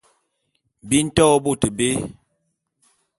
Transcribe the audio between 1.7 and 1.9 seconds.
bé.